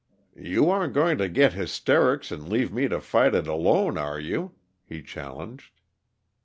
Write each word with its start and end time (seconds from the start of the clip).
"You 0.35 0.71
aren't 0.71 0.95
going 0.95 1.19
to 1.19 1.29
get 1.29 1.53
hysterics 1.53 2.31
and 2.31 2.49
leave 2.49 2.73
me 2.73 2.87
to 2.87 2.99
fight 2.99 3.35
it 3.35 3.45
alone, 3.45 3.99
are 3.99 4.19
you?" 4.19 4.55
he 4.83 5.03
challenged. 5.03 5.79